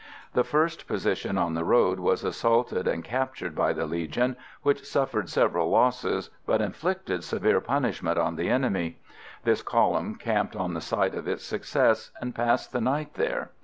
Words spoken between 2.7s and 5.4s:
and captured by the Legion, which suffered